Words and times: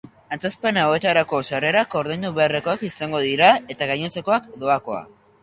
Antzezpen 0.35 0.77
hauetarako 0.83 1.41
sarrerak 1.49 1.93
ordaindu 1.99 2.31
beharrekoak 2.39 2.87
izango 2.89 3.23
dira 3.27 3.53
eta 3.77 3.91
gainontzekoak, 3.93 4.51
doakoak. 4.67 5.15